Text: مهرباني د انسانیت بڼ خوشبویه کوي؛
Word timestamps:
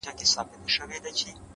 مهرباني 0.03 0.15
د 0.19 0.21
انسانیت 0.21 0.51
بڼ 0.51 0.61
خوشبویه 0.61 1.11
کوي؛ 1.17 1.33